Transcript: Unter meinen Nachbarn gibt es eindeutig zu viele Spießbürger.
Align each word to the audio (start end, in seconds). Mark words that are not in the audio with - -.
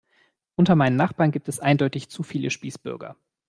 Unter 0.55 0.73
meinen 0.75 0.95
Nachbarn 0.95 1.29
gibt 1.29 1.47
es 1.47 1.59
eindeutig 1.59 2.09
zu 2.09 2.23
viele 2.23 2.49
Spießbürger. 2.49 3.17